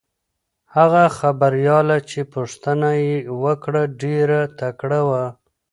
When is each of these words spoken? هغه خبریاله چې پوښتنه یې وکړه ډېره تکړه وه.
هغه 0.75 1.03
خبریاله 1.19 1.97
چې 2.09 2.19
پوښتنه 2.33 2.89
یې 3.05 3.15
وکړه 3.43 3.83
ډېره 4.01 4.41
تکړه 4.59 5.01
وه. 5.09 5.25